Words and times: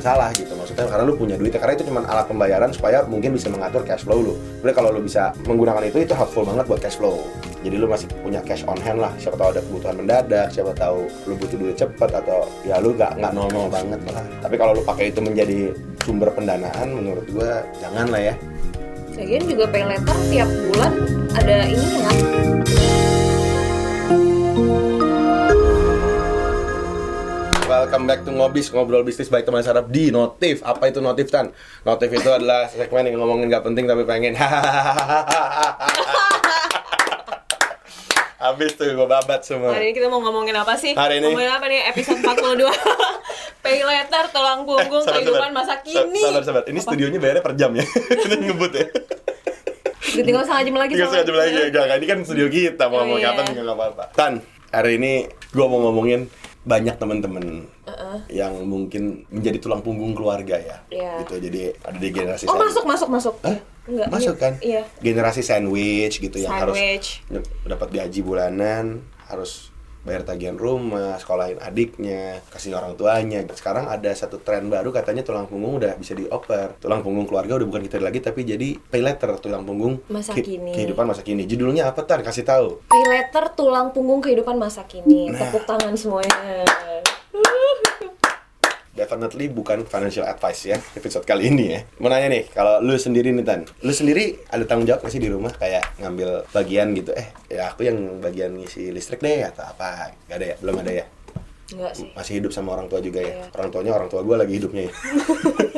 masalah 0.00 0.32
gitu. 0.32 0.56
Maksudnya 0.56 0.88
karena 0.88 1.04
lu 1.04 1.14
punya 1.14 1.36
duit 1.36 1.52
karena 1.52 1.76
itu 1.76 1.84
cuma 1.84 2.00
alat 2.08 2.24
pembayaran 2.24 2.72
supaya 2.72 3.04
mungkin 3.04 3.36
bisa 3.36 3.52
mengatur 3.52 3.84
cash 3.84 4.02
flow 4.02 4.18
lu. 4.24 4.34
Sebenarnya 4.58 4.76
kalau 4.80 4.90
lu 4.96 5.00
bisa 5.04 5.36
menggunakan 5.44 5.84
itu 5.84 6.08
itu 6.08 6.16
helpful 6.16 6.48
banget 6.48 6.64
buat 6.64 6.80
cash 6.80 6.96
flow. 6.96 7.20
Jadi 7.60 7.76
lu 7.76 7.86
masih 7.86 8.08
punya 8.24 8.40
cash 8.40 8.64
on 8.64 8.80
hand 8.80 9.04
lah. 9.04 9.12
Siapa 9.20 9.36
tahu 9.36 9.48
ada 9.52 9.60
kebutuhan 9.60 9.94
mendadak 10.00 10.48
siapa 10.48 10.72
tahu 10.72 11.04
lu 11.28 11.36
butuh 11.36 11.56
duit 11.60 11.76
cepet 11.76 12.10
atau 12.10 12.48
ya 12.64 12.80
lu 12.80 12.96
nggak 12.96 13.20
nggak 13.20 13.32
nol 13.36 13.68
banget 13.68 14.00
lah. 14.08 14.24
Tapi 14.40 14.54
kalau 14.56 14.72
lu 14.72 14.82
pakai 14.82 15.12
itu 15.12 15.20
menjadi 15.20 15.76
sumber 16.00 16.32
pendanaan 16.32 16.88
menurut 16.96 17.28
gua 17.28 17.60
jangan 17.78 18.08
lah 18.08 18.32
ya. 18.32 18.34
Lagian 19.20 19.44
juga 19.44 19.68
pay 19.68 19.84
letter 19.84 20.16
tiap 20.32 20.48
bulan 20.72 20.92
ada 21.36 21.68
ini 21.68 21.86
kan 22.00 22.16
Welcome 27.80 28.04
back 28.04 28.20
to 28.22 28.30
Ngobis, 28.30 28.68
ngobrol 28.68 29.00
bisnis 29.00 29.26
baik 29.26 29.48
teman 29.48 29.64
sarap 29.64 29.88
di 29.88 30.12
Notif. 30.12 30.60
Apa 30.60 30.92
itu 30.92 31.00
Notif, 31.00 31.32
Tan? 31.32 31.48
Notif 31.80 32.12
itu 32.12 32.28
adalah 32.28 32.68
segmen 32.68 33.08
yang 33.08 33.16
ngomongin 33.16 33.48
gak 33.48 33.64
penting 33.64 33.88
tapi 33.88 34.04
pengen 34.04 34.36
Habis 38.38 38.72
tuh 38.74 38.84
gue 38.86 39.06
babat 39.06 39.40
semua 39.42 39.72
Hari 39.72 39.84
ini 39.86 39.96
kita 39.96 40.08
mau 40.08 40.20
ngomongin 40.20 40.52
apa 40.54 40.76
sih? 40.76 40.92
Hari 40.92 41.20
ini- 41.20 41.32
Ngomongin 41.32 41.48
apa 41.50 41.64
nih? 41.66 41.88
Episode 41.88 42.20
42 42.20 42.68
Pay 43.64 43.80
letter, 43.80 44.24
tulang 44.28 44.60
punggung, 44.62 45.00
Sabar, 45.00 45.16
kehidupan 45.16 45.40
sabar. 45.46 45.56
masa 45.56 45.74
Sa- 45.74 45.82
kini 45.82 46.20
Sabar, 46.20 46.42
sabar. 46.42 46.62
Ini 46.66 46.78
studionya 46.78 47.16
bayarnya 47.16 47.40
per 47.42 47.54
jam 47.54 47.72
ya? 47.72 47.84
Ini 48.26 48.44
ngebut 48.44 48.72
ya? 48.74 48.84
Udah 50.10 50.24
tinggal 50.26 50.42
setengah 50.42 50.62
jam 50.62 50.76
lagi 50.76 50.92
Tinggal 50.92 51.08
setengah 51.08 51.24
jam 51.24 51.36
lagi 51.38 51.54
ya? 51.54 51.66
Gak, 51.70 51.96
ini 51.96 52.06
kan 52.06 52.18
studio 52.22 52.46
kita 52.46 52.84
Mau 52.84 52.92
Oh, 52.92 53.08
ngomong 53.08 53.18
iya. 53.18 53.32
apa 53.32 53.40
juga 53.42 53.60
gak 53.62 53.76
apa-apa 53.78 54.04
Tan, 54.12 54.32
hari 54.68 54.92
ini 54.96 55.12
gue 55.48 55.64
mau 55.64 55.80
ngomongin 55.82 56.28
banyak 56.60 56.92
temen-temen 56.94 57.64
yang 58.28 58.52
mungkin 58.62 59.24
menjadi 59.28 59.58
tulang 59.58 59.80
punggung 59.80 60.12
keluarga 60.12 60.54
ya 60.54 60.76
Iya. 60.88 61.24
gitu 61.24 61.40
jadi 61.40 61.72
ada 61.80 61.96
di 61.96 62.08
generasi 62.10 62.44
Oh 62.44 62.52
saya. 62.52 62.68
masuk, 62.68 62.84
masuk, 62.84 63.08
masuk 63.08 63.34
Hah? 63.40 63.58
Enggak, 63.80 64.06
Masuk 64.06 64.36
iya. 64.36 64.42
kan? 64.42 64.52
Iya 64.60 64.82
Generasi 65.00 65.40
sandwich 65.40 66.20
gitu 66.20 66.36
yang 66.36 66.52
Sandwich. 66.52 67.24
harus 67.26 67.42
dapat 67.64 67.88
gaji 67.90 68.20
bulanan, 68.20 69.00
harus 69.24 69.72
bayar 70.00 70.24
tagihan 70.24 70.54
rumah, 70.54 71.16
sekolahin 71.16 71.58
adiknya, 71.58 72.40
kasih 72.48 72.72
orang 72.72 72.94
tuanya. 72.94 73.44
Sekarang 73.50 73.84
ada 73.86 74.08
satu 74.10 74.38
tren 74.38 74.66
baru 74.66 74.88
katanya 74.90 75.20
tulang 75.20 75.44
punggung 75.44 75.76
udah 75.76 75.94
bisa 75.94 76.12
dioper. 76.12 76.76
Tulang 76.78 77.00
punggung 77.00 77.24
keluarga 77.24 77.54
udah 77.54 77.66
bukan 77.66 77.82
kita 77.82 77.98
lagi 77.98 78.18
tapi 78.18 78.42
jadi 78.42 78.80
pay 78.80 79.00
letter 79.00 79.36
tulang 79.38 79.62
punggung 79.62 80.00
Masa 80.06 80.32
ke- 80.32 80.40
kini. 80.42 80.72
kehidupan 80.72 81.04
masa 81.04 81.20
kini. 81.20 81.44
Judulnya 81.44 81.86
apa 81.86 82.00
Tan? 82.02 82.20
Kasih 82.20 82.42
tahu. 82.42 82.80
Pay 82.86 83.04
letter, 83.06 83.52
tulang 83.52 83.90
punggung 83.90 84.20
kehidupan 84.20 84.56
masa 84.56 84.84
kini 84.84 85.28
Nah. 85.28 85.36
Tepuk 85.38 85.64
tangan 85.64 85.92
semuanya 85.92 86.64
Definitely 89.00 89.48
bukan 89.48 89.88
financial 89.88 90.28
advice 90.28 90.68
ya 90.68 90.76
episode 90.92 91.24
kali 91.24 91.48
ini 91.48 91.72
ya. 91.72 91.80
Mau 92.04 92.12
nanya 92.12 92.28
nih, 92.28 92.52
kalau 92.52 92.84
lu 92.84 93.00
sendiri 93.00 93.32
nih 93.32 93.40
Tan, 93.48 93.64
lu 93.80 93.96
sendiri 93.96 94.44
ada 94.52 94.60
tanggung 94.68 94.84
jawab 94.84 95.00
nggak 95.00 95.12
sih 95.16 95.22
di 95.24 95.32
rumah 95.32 95.56
kayak 95.56 95.96
ngambil 96.04 96.44
bagian 96.52 96.92
gitu? 96.92 97.16
Eh, 97.16 97.32
ya 97.48 97.72
aku 97.72 97.88
yang 97.88 98.20
bagian 98.20 98.52
ngisi 98.60 98.92
listrik 98.92 99.24
deh 99.24 99.40
atau 99.48 99.64
apa? 99.64 100.12
Gak 100.28 100.36
ada 100.36 100.46
ya? 100.52 100.56
Belum 100.60 100.84
ada 100.84 100.92
ya? 100.92 101.04
Enggak 101.70 101.92
sih 101.96 102.06
Masih 102.12 102.32
hidup 102.42 102.52
sama 102.52 102.76
orang 102.76 102.92
tua 102.92 103.00
juga 103.00 103.24
ya? 103.24 103.40
Iya. 103.40 103.46
Orang 103.56 103.68
tuanya 103.72 103.92
orang 103.96 104.08
tua 104.12 104.20
gue 104.20 104.36
lagi 104.36 104.52
hidupnya 104.60 104.82
ya? 104.90 104.92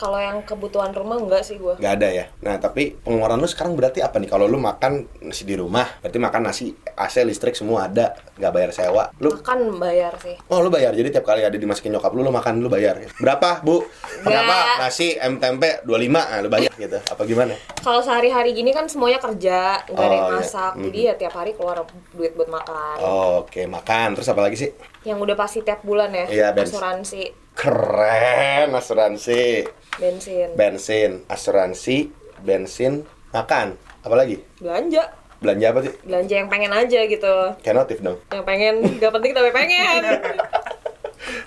Kalau 0.00 0.16
yang 0.16 0.40
kebutuhan 0.48 0.96
rumah 0.96 1.20
enggak 1.20 1.44
sih 1.44 1.60
gua 1.60 1.76
Gak 1.76 2.00
ada 2.00 2.08
ya? 2.08 2.24
Nah, 2.40 2.56
tapi 2.56 2.96
pengeluaran 2.96 3.36
lu 3.36 3.44
sekarang 3.44 3.76
berarti 3.76 4.00
apa 4.00 4.16
nih? 4.16 4.32
Kalau 4.32 4.48
lu 4.48 4.56
makan 4.56 5.04
nasi 5.20 5.44
di 5.44 5.52
rumah, 5.52 5.84
berarti 6.00 6.16
makan 6.16 6.40
nasi, 6.40 6.72
AC, 6.96 7.20
listrik 7.20 7.52
semua 7.52 7.84
ada, 7.84 8.16
nggak 8.40 8.48
bayar 8.48 8.70
sewa. 8.72 9.12
Lu 9.20 9.28
Makan 9.36 9.76
bayar 9.76 10.16
sih 10.16 10.40
Oh 10.48 10.64
lu 10.64 10.72
bayar, 10.72 10.96
jadi 10.96 11.12
tiap 11.12 11.28
kali 11.28 11.44
ada 11.44 11.52
dimasukin 11.52 11.92
nyokap 11.92 12.16
lu, 12.16 12.24
lu 12.24 12.32
makan, 12.32 12.64
lu 12.64 12.72
bayar 12.72 12.96
Berapa 13.20 13.60
bu? 13.60 13.84
Berapa? 14.24 14.80
Nasi, 14.80 15.20
M 15.20 15.36
tempe, 15.36 15.84
25, 15.84 16.08
nah, 16.16 16.40
lu 16.40 16.48
bayar 16.48 16.72
gitu 16.72 16.96
Apa 16.96 17.22
gimana? 17.28 17.52
Kalau 17.84 18.00
sehari-hari 18.00 18.56
gini 18.56 18.72
kan 18.72 18.88
semuanya 18.88 19.20
kerja, 19.20 19.84
nggak 19.84 20.00
ada 20.00 20.16
yang 20.16 20.24
Oh, 20.24 20.32
iya. 20.32 20.40
masak, 20.40 20.72
Mhm. 20.80 20.84
jadi 20.88 20.98
ya 21.04 21.14
tiap 21.20 21.34
hari 21.36 21.52
keluar 21.52 21.84
duit 22.16 22.32
buat 22.32 22.48
makan. 22.48 22.96
Oh, 23.04 23.44
Oke, 23.44 23.68
makan, 23.68 24.16
terus 24.16 24.28
apa 24.32 24.40
lagi 24.40 24.56
sih? 24.56 24.70
Yang 25.04 25.28
udah 25.28 25.36
pasti 25.36 25.60
tiap 25.60 25.84
bulan 25.84 26.08
ya, 26.12 26.24
Iya, 26.28 26.46
asuransi, 26.56 27.49
Keren, 27.60 28.72
asuransi. 28.72 29.68
Bensin, 30.00 30.48
Bensin, 30.56 31.28
asuransi, 31.28 32.08
bensin, 32.40 33.04
makan. 33.36 33.76
Apa 34.00 34.16
lagi? 34.16 34.40
belanja, 34.56 35.12
Belanja 35.44 35.66
apa 35.68 35.80
sih? 35.84 35.92
belanja 36.00 36.34
yang 36.40 36.48
pengen 36.48 36.72
aja 36.72 37.00
gitu, 37.04 37.34
Kayak 37.60 37.84
notif 37.84 38.00
dong. 38.00 38.16
Yang 38.32 38.44
pengen 38.48 38.74
nggak 38.96 39.12
penting 39.12 39.32
tapi 39.36 39.50
pengen. 39.52 40.00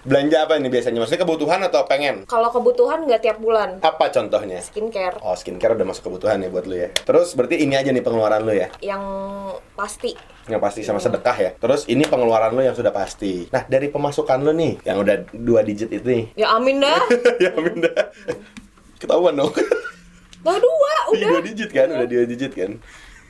Belanja 0.04 0.46
apa 0.46 0.56
ini 0.56 0.68
biasanya? 0.68 1.00
Maksudnya 1.00 1.22
kebutuhan 1.22 1.60
atau 1.62 1.84
pengen? 1.84 2.24
Kalau 2.24 2.48
kebutuhan 2.48 3.04
nggak 3.04 3.22
tiap 3.22 3.38
bulan, 3.38 3.80
Apa 3.80 4.08
contohnya? 4.08 4.60
skincare 4.60 5.18
Oh, 5.20 5.34
skincare 5.34 5.74
udah 5.74 5.84
masuk 5.84 6.08
kebutuhan 6.08 6.38
ya 6.38 6.48
buat 6.48 6.64
lu 6.64 6.76
ya 6.76 6.94
Terus 6.94 7.34
berarti 7.34 7.58
ini 7.58 7.74
aja 7.74 7.90
nih 7.90 8.00
pengeluaran 8.00 8.42
lu 8.42 8.54
ya? 8.54 8.70
yang 8.80 9.02
pasti. 9.74 10.14
yang 10.44 10.60
pasti 10.60 10.82
sama 10.82 11.00
sedekah 11.00 11.38
ya. 11.38 11.52
Terus 11.54 11.88
ini 11.88 12.04
pengeluaran 12.04 12.52
lo 12.52 12.60
yang 12.60 12.74
sudah 12.74 12.92
pasti. 12.92 13.48
Nah 13.48 13.64
dari 13.64 13.88
pemasukan 13.88 14.40
lo 14.40 14.52
nih, 14.52 14.84
yang 14.84 15.00
udah 15.00 15.24
dua 15.32 15.64
digit 15.64 15.88
itu 15.88 16.04
nih, 16.04 16.24
Ya 16.36 16.52
amin 16.52 16.78
dah, 16.78 17.00
ya 17.44 17.50
amin 17.54 17.80
dah. 17.80 18.12
Ketahuan 18.98 19.34
dong. 19.34 19.56
dah 20.40 20.58
dua 20.58 20.92
Iya, 21.10 21.24
udah. 21.24 21.30
dua 21.30 21.42
digit 21.42 21.70
kan, 21.70 21.88
udah 21.90 22.04
dua 22.04 22.24
digit 22.26 22.52
kan. 22.52 22.72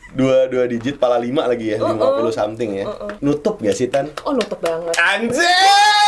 Dua 0.09 0.45
dua 0.45 0.65
digit 0.65 0.97
pala 0.97 1.17
lima 1.17 1.45
lagi 1.45 1.73
ya, 1.73 1.77
Uh-uh. 1.77 1.89
lima 1.91 2.07
puluh 2.13 2.29
something 2.29 2.69
ya. 2.75 2.85
Uh-uh. 2.85 3.13
Nutup 3.19 3.57
gak 3.57 3.73
sih 3.73 3.85
tan? 3.87 4.09
Oh 4.25 4.29
nutup 4.29 4.57
banget. 4.57 4.93
Anjir! 4.95 6.02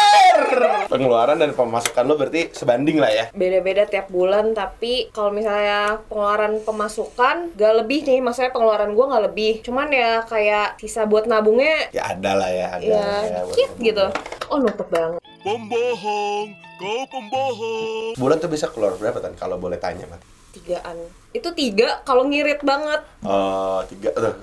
Pengeluaran 0.86 1.42
dan 1.42 1.52
pemasukan 1.52 2.04
lo 2.06 2.16
berarti 2.16 2.54
sebanding 2.54 3.02
lah 3.02 3.12
ya. 3.12 3.26
Beda-beda 3.34 3.84
tiap 3.90 4.08
bulan, 4.08 4.54
tapi 4.54 5.10
kalau 5.12 5.34
misalnya 5.34 6.00
pengeluaran 6.08 6.62
pemasukan 6.62 7.58
gak 7.58 7.74
lebih 7.84 8.06
nih, 8.06 8.20
maksudnya 8.22 8.54
pengeluaran 8.54 8.94
gua 8.94 9.06
nggak 9.16 9.26
lebih. 9.32 9.54
Cuman 9.66 9.90
ya 9.92 10.22
kayak 10.24 10.78
sisa 10.80 11.04
buat 11.10 11.26
nabungnya 11.26 11.90
Ya 11.92 12.14
ada 12.14 12.32
lah 12.38 12.50
ya, 12.52 12.68
ada. 12.78 12.86
ya 12.86 12.96
lah 12.96 13.22
ya, 13.26 13.40
dikit 13.50 13.72
gitu. 13.82 14.06
ya. 14.06 14.48
Oh 14.50 14.62
nutup 14.62 14.88
banget. 14.94 15.20
Pembohong, 15.46 16.48
kau 16.82 17.02
pembohong. 17.10 18.14
Bulan 18.18 18.38
tuh 18.42 18.50
bisa 18.50 18.66
keluar 18.70 18.98
berapa 18.98 19.18
tan? 19.22 19.34
Kalau 19.38 19.58
boleh 19.62 19.78
tanya, 19.78 20.06
Mat? 20.10 20.22
Tigaan. 20.54 20.98
Itu 21.36 21.52
tiga 21.52 22.02
kalau 22.02 22.26
ngirit 22.26 22.64
banget. 22.66 23.04
Oh, 23.22 23.84
tiga 23.86 24.10
tuh. 24.16 24.36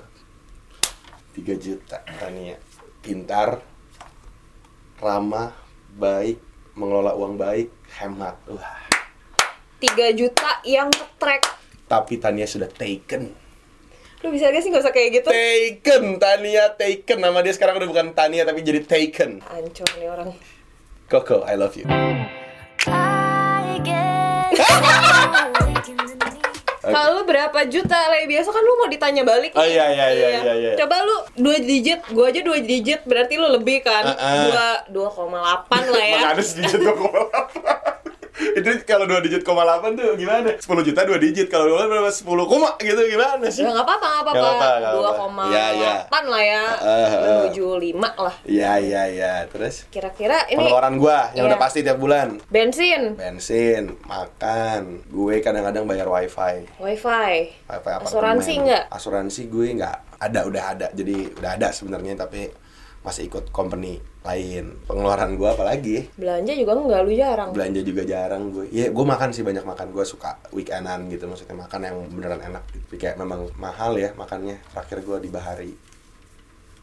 Tiga 1.33 1.57
juta 1.57 1.97
Tania. 2.21 2.55
Pintar, 3.01 3.59
ramah, 5.01 5.51
baik, 5.93 6.37
mengelola 6.73 7.13
uang 7.13 7.37
baik, 7.37 7.69
hemat. 8.01 8.35
Wah. 8.49 8.81
Tiga 9.77 10.09
juta 10.15 10.63
yang 10.65 10.89
ketrek. 10.89 11.43
Tapi 11.85 12.17
Tania 12.17 12.47
sudah 12.47 12.71
taken. 12.71 13.29
Lu 14.23 14.31
bisa 14.31 14.47
gak 14.47 14.63
sih 14.63 14.71
gak 14.71 14.87
usah 14.87 14.95
kayak 14.95 15.09
gitu? 15.19 15.29
Taken, 15.29 16.15
Tania 16.15 16.71
taken. 16.79 17.19
Nama 17.19 17.43
dia 17.43 17.53
sekarang 17.53 17.77
udah 17.83 17.89
bukan 17.91 18.07
Tania 18.15 18.47
tapi 18.47 18.63
jadi 18.63 18.79
taken. 18.81 19.43
Ancur 19.43 19.89
nih 19.99 20.07
orang. 20.07 20.31
Koko, 21.11 21.43
I 21.43 21.59
love 21.59 21.75
you. 21.75 21.85
I 22.87 23.79
get 23.83 25.03
Kalau 26.93 27.09
lu 27.17 27.23
berapa 27.25 27.59
juta, 27.65 27.97
Le? 28.07 28.23
Biasa 28.23 28.47
kan 28.47 28.61
lu 28.61 28.73
mau 28.75 28.85
ditanya 28.85 29.23
balik 29.23 29.51
Oh, 29.53 29.61
nih. 29.61 29.73
iya, 29.73 29.85
iya, 29.89 30.07
iya, 30.09 30.27
iya, 30.37 30.53
iya. 30.53 30.71
Coba 30.77 31.01
lu 31.01 31.15
dua 31.35 31.57
digit, 31.57 32.05
gua 32.09 32.29
aja 32.29 32.39
dua 32.39 32.61
digit, 32.61 33.01
berarti 33.03 33.33
lu 33.35 33.49
lebih 33.49 33.81
kan? 33.81 34.13
Dua, 34.45 34.67
dua 34.87 35.07
koma 35.09 35.41
delapan 35.41 35.81
lah 35.89 36.05
ya. 36.05 36.17
Makanya 36.29 36.43
sedikit 36.43 36.79
2,8. 36.79 38.02
Itu 38.57 38.69
kalau 38.83 39.05
2 39.05 39.21
digit 39.21 39.41
koma 39.41 39.61
8 39.61 39.93
tuh 39.93 40.17
gimana? 40.17 40.57
10 40.57 40.65
juta 40.83 41.05
2 41.05 41.21
digit. 41.21 41.47
Kalau 41.47 41.69
dua 41.69 41.85
berapa 41.85 42.09
10 42.09 42.25
koma 42.49 42.73
gitu 42.81 43.01
gimana 43.05 43.45
sih? 43.47 43.61
Ya 43.61 43.69
nggak 43.69 43.85
apa-apa, 43.85 44.07
nggak 44.09 44.23
apa-apa, 44.25 44.67
Dua 44.93 45.11
koma 45.13 45.43
Iya, 45.47 45.65
iya. 45.71 45.93
delapan 46.01 46.23
lah 46.25 46.43
ya, 46.43 46.63
menuju 47.21 47.65
lima 47.77 48.09
lah. 48.15 48.35
Iya, 48.43 48.71
iya, 48.81 49.01
iya. 49.07 49.33
Terus 49.47 49.85
Kira-kira 49.87 50.49
ini 50.49 50.57
pengeluaran 50.59 50.95
gua 50.97 51.29
yang 51.33 51.45
Iya. 51.45 51.49
udah 51.53 51.59
pasti 51.61 51.79
tiap 51.85 51.97
bulan. 51.97 52.41
bensin, 52.49 53.13
bensin, 53.13 53.97
makan, 54.05 55.05
gue 55.05 55.35
kadang-kadang 55.39 55.85
bayar 55.85 56.07
wifi, 56.07 56.65
wifi, 56.79 57.35
wifi 57.63 57.89
apartemen. 57.91 58.07
Asuransi 58.09 58.51
nggak? 58.63 58.83
Asuransi 58.89 59.41
gue 59.45 59.67
nggak 59.77 59.97
ada, 60.19 60.39
udah 60.47 60.63
ada, 60.73 60.87
jadi 60.91 61.29
udah 61.35 61.51
ada 61.53 61.69
sebenarnya 61.69 62.15
tapi 62.15 62.47
masih 63.03 63.27
ikut 63.27 63.51
company 63.51 63.99
lain. 64.23 64.79
Pengeluaran 64.87 65.35
gue 65.35 65.49
apalagi? 65.51 65.97
belanja 66.15 66.55
juga 66.55 66.79
nggak 66.79 67.01
lu 67.03 67.11
jarang. 67.13 67.49
Belanja 67.51 67.81
juga 67.83 68.01
jarang 68.07 68.49
gue. 68.49 68.65
Ya 68.71 68.89
gue 68.89 69.05
makan 69.05 69.29
sih 69.35 69.43
banyak 69.43 69.67
makan. 69.67 69.91
Gue 69.91 70.07
suka 70.07 70.39
weekendan 70.55 71.11
gitu, 71.11 71.27
maksudnya 71.27 71.59
makan 71.59 71.81
yang 71.83 71.97
beneran 72.09 72.39
enak. 72.39 72.63
Gitu. 72.71 72.83
Tapi 72.87 72.97
Kayak 72.97 73.15
memang 73.19 73.51
mahal 73.59 73.99
ya 73.99 74.15
makannya. 74.15 74.57
Terakhir 74.71 75.03
gue 75.03 75.17
di 75.19 75.29
Bahari 75.29 75.71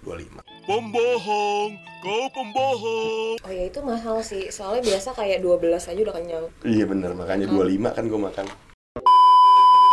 25. 0.05 0.45
Pembohong, 0.69 1.71
kau 2.05 2.25
pembohong. 2.31 3.37
Oh 3.41 3.53
ya 3.53 3.65
itu 3.67 3.81
mahal 3.81 4.21
sih, 4.21 4.53
soalnya 4.53 4.87
biasa 4.87 5.17
kayak 5.17 5.41
12 5.41 5.89
aja 5.89 6.01
udah 6.05 6.15
kenyang. 6.15 6.47
Iya 6.63 6.85
bener, 6.85 7.17
makanya 7.17 7.49
25 7.49 7.97
kan 7.97 8.05
gue 8.07 8.21
makan 8.21 8.47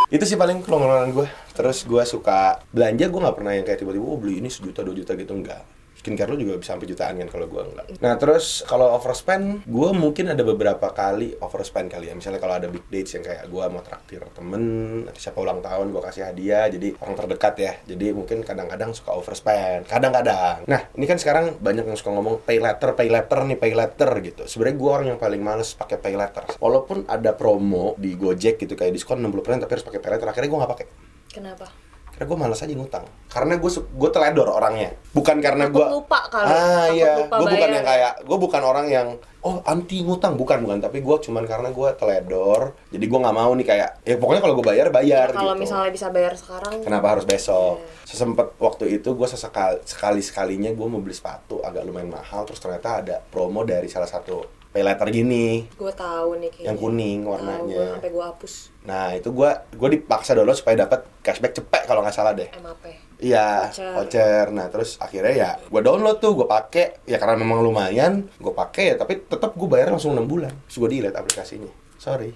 itu 0.08 0.24
sih 0.24 0.40
paling 0.40 0.64
pengeluaran 0.64 1.12
gue 1.12 1.28
terus 1.52 1.84
gue 1.84 2.00
suka 2.08 2.64
belanja 2.72 3.12
gue 3.12 3.20
nggak 3.20 3.36
pernah 3.36 3.52
yang 3.60 3.68
kayak 3.68 3.84
tiba-tiba 3.84 4.08
oh 4.08 4.16
beli 4.16 4.40
ini 4.40 4.48
sejuta 4.48 4.80
dua 4.80 4.96
juta 4.96 5.20
gitu 5.20 5.36
enggak 5.36 5.68
skincare 5.98 6.30
lu 6.30 6.38
juga 6.38 6.62
bisa 6.62 6.78
sampai 6.78 6.88
jutaan 6.88 7.18
kan 7.18 7.28
kalau 7.28 7.46
gua 7.50 7.66
enggak. 7.66 7.86
Nah, 7.98 8.14
terus 8.22 8.62
kalau 8.70 8.94
overspend, 8.94 9.66
gua 9.66 9.92
mungkin 9.92 10.30
ada 10.30 10.46
beberapa 10.46 10.94
kali 10.94 11.34
overspend 11.42 11.90
kali 11.90 12.12
ya. 12.12 12.14
Misalnya 12.14 12.38
kalau 12.38 12.56
ada 12.62 12.68
big 12.70 12.86
dates 12.88 13.18
yang 13.18 13.26
kayak 13.26 13.50
gua 13.50 13.68
mau 13.74 13.82
traktir 13.82 14.22
temen 14.32 14.64
atau 15.10 15.20
siapa 15.20 15.42
ulang 15.42 15.66
tahun 15.66 15.90
gua 15.90 16.08
kasih 16.08 16.30
hadiah, 16.30 16.70
jadi 16.70 16.94
orang 17.02 17.16
terdekat 17.18 17.56
ya. 17.58 17.74
Jadi 17.90 18.06
mungkin 18.14 18.46
kadang-kadang 18.46 18.94
suka 18.94 19.18
overspend, 19.18 19.90
kadang-kadang. 19.90 20.64
Nah, 20.70 20.82
ini 20.94 21.06
kan 21.10 21.18
sekarang 21.18 21.58
banyak 21.58 21.90
yang 21.90 21.98
suka 21.98 22.14
ngomong 22.14 22.46
pay 22.46 22.62
later, 22.62 22.94
pay 22.94 23.10
later 23.10 23.42
nih, 23.44 23.58
pay 23.58 23.74
later 23.74 24.10
gitu. 24.22 24.44
Sebenarnya 24.46 24.78
gua 24.78 24.92
orang 25.02 25.08
yang 25.16 25.20
paling 25.20 25.42
males 25.42 25.74
pakai 25.74 25.98
pay 25.98 26.14
later. 26.14 26.46
Walaupun 26.62 27.10
ada 27.10 27.34
promo 27.34 27.98
di 27.98 28.14
Gojek 28.14 28.62
gitu 28.62 28.78
kayak 28.78 28.94
diskon 28.94 29.20
60% 29.20 29.66
tapi 29.66 29.72
harus 29.74 29.86
pakai 29.86 30.00
pay 30.00 30.12
letter, 30.14 30.28
akhirnya 30.30 30.50
gua 30.50 30.60
nggak 30.64 30.74
pakai. 30.78 30.88
Kenapa? 31.34 31.87
Karena 32.18 32.34
gue 32.34 32.38
malas 32.42 32.66
aja 32.66 32.74
ngutang. 32.74 33.06
Karena 33.30 33.62
gue 33.62 33.70
gue 33.70 34.10
teledor 34.10 34.50
orangnya. 34.50 34.98
Bukan 35.14 35.38
karena 35.38 35.70
gue 35.70 35.86
lupa 35.86 36.26
kali. 36.34 36.50
Ah 36.50 36.90
iya. 36.90 37.30
Gue 37.30 37.46
bukan 37.46 37.70
yang 37.70 37.86
kayak 37.86 38.14
gue 38.26 38.38
bukan 38.42 38.62
orang 38.66 38.90
yang 38.90 39.08
oh 39.46 39.62
anti 39.70 40.02
ngutang 40.02 40.34
bukan 40.34 40.66
bukan. 40.66 40.82
Tapi 40.82 41.06
gue 41.06 41.16
cuman 41.30 41.46
karena 41.46 41.70
gue 41.70 41.90
teledor. 41.94 42.74
Jadi 42.90 43.06
gue 43.06 43.20
nggak 43.22 43.38
mau 43.38 43.54
nih 43.54 43.66
kayak 43.70 43.90
ya 44.02 44.18
pokoknya 44.18 44.42
kalau 44.42 44.58
gue 44.58 44.66
bayar 44.66 44.90
bayar 44.90 45.30
Kalau 45.30 45.54
gitu. 45.54 45.62
misalnya 45.62 45.94
bisa 45.94 46.10
bayar 46.10 46.34
sekarang, 46.34 46.82
Kenapa 46.82 47.14
harus 47.14 47.30
besok? 47.30 47.86
Sesempet 48.02 48.58
waktu 48.58 48.98
itu 48.98 49.14
gue 49.14 49.28
sesekali 49.30 49.78
sekali 49.86 50.26
sekalinya 50.26 50.74
gue 50.74 50.88
mau 50.90 50.98
beli 50.98 51.14
sepatu 51.14 51.62
agak 51.62 51.86
lumayan 51.86 52.10
mahal. 52.10 52.50
Terus 52.50 52.58
ternyata 52.58 53.06
ada 53.06 53.22
promo 53.22 53.62
dari 53.62 53.86
salah 53.94 54.10
satu 54.10 54.57
pay 54.70 54.84
letter 54.84 55.08
gini 55.10 55.66
gue 55.70 55.94
tahu 55.94 56.38
nih 56.38 56.50
kayaknya. 56.52 56.68
yang 56.68 56.78
kuning 56.78 57.20
warnanya. 57.24 57.64
gua 57.66 57.86
sampai 57.98 58.12
gue 58.12 58.26
hapus 58.26 58.54
Nah 58.88 59.08
itu 59.12 59.30
gue 59.30 59.50
gue 59.76 59.90
dipaksa 59.94 60.32
download 60.32 60.56
supaya 60.56 60.88
dapat 60.88 61.04
cashback 61.20 61.52
cepet 61.54 61.84
kalau 61.84 62.00
nggak 62.00 62.16
salah 62.16 62.32
deh. 62.32 62.48
MAP. 62.56 62.88
Iya, 63.20 63.68
Voucher. 63.68 63.92
voucher. 64.00 64.46
Nah, 64.56 64.72
terus 64.72 64.96
akhirnya 64.96 65.34
ya 65.36 65.50
gue 65.60 65.82
download 65.84 66.24
tuh, 66.24 66.40
gue 66.40 66.48
pakai 66.48 67.04
ya 67.04 67.20
karena 67.20 67.36
memang 67.36 67.60
lumayan, 67.60 68.32
gue 68.40 68.54
pakai 68.56 68.94
ya, 68.94 68.96
tapi 68.96 69.28
tetap 69.28 69.60
gue 69.60 69.68
bayar 69.68 69.92
langsung 69.92 70.16
6 70.16 70.24
bulan. 70.24 70.56
Terus 70.70 70.78
gue 70.80 70.90
delete 70.94 71.18
aplikasinya. 71.18 71.68
Sorry, 71.98 72.32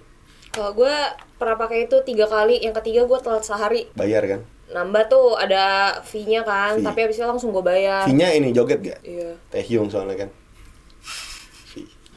Kalau 0.51 0.75
gue 0.75 0.91
pernah 1.39 1.55
pakai 1.55 1.87
itu 1.87 1.95
tiga 2.03 2.27
kali, 2.27 2.59
yang 2.59 2.75
ketiga 2.75 3.07
gue 3.07 3.19
telat 3.23 3.47
sehari. 3.47 3.87
bayar 3.95 4.27
kan. 4.27 4.41
Nambah 4.71 5.07
tuh 5.07 5.39
ada 5.39 5.95
fee-nya 6.01 6.43
kan, 6.43 6.75
Fee. 6.75 6.83
tapi 6.83 6.99
abis 7.07 7.15
itu 7.15 7.23
langsung 7.23 7.55
gue 7.55 7.63
bayar. 7.63 8.03
Fee-nya 8.03 8.35
ini 8.35 8.51
joget 8.51 8.83
gak? 8.83 8.99
Iya. 9.03 9.39
Taehyung 9.47 9.87
soalnya 9.87 10.27
kan. 10.27 10.29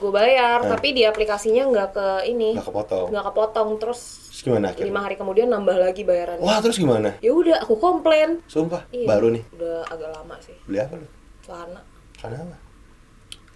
Gue 0.05 0.13
bayar, 0.13 0.61
Hah? 0.61 0.77
tapi 0.77 0.93
di 0.93 1.01
aplikasinya 1.01 1.65
nggak 1.65 1.89
ke 1.91 2.07
ini, 2.29 2.53
Nggak 2.53 2.69
kepotong. 2.69 3.07
nggak 3.09 3.25
kepotong. 3.25 3.69
Terus 3.81 4.01
Terus 4.29 4.41
gimana 4.45 4.67
akhirnya? 4.69 4.85
lima 4.93 5.01
hari 5.01 5.17
kemudian 5.17 5.49
nambah 5.49 5.77
lagi 5.81 6.05
bayarannya. 6.05 6.45
Wah, 6.45 6.61
terus 6.61 6.77
gimana? 6.77 7.17
Ya 7.25 7.33
udah, 7.33 7.65
aku 7.65 7.81
komplain. 7.81 8.45
Sumpah, 8.45 8.85
Iya. 8.93 9.09
baru 9.09 9.33
nih. 9.33 9.43
Udah 9.57 9.81
agak 9.89 10.13
lama 10.13 10.37
sih. 10.45 10.53
Beli 10.69 10.79
apa 10.79 11.01
lu? 11.01 11.09
Celana, 11.41 11.81
Celana 12.15 12.37
apa? 12.45 12.57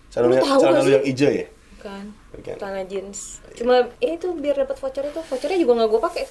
Celana 0.08 0.28
Lu 0.30 0.56
celana 0.56 0.80
lu 0.80 0.90
yang 0.90 1.04
hijau 1.04 1.28
ya? 1.30 1.46
kan? 1.78 2.04
Bukan. 2.32 2.56
Celana 2.56 2.82
jeans. 2.88 3.44
Cuma 3.52 3.74
ini 3.98 4.16
tuh 4.16 4.32
biar 4.34 4.56
dapat 4.56 4.76
voucher 4.76 5.04
itu, 5.04 5.20
vouchernya 5.20 5.58
juga 5.60 5.72
nggak 5.76 5.88
gue 5.88 6.00
pakai. 6.00 6.24